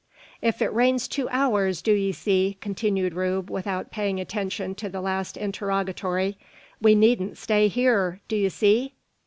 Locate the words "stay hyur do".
7.37-8.35